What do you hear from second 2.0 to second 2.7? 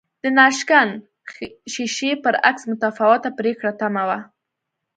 برعکس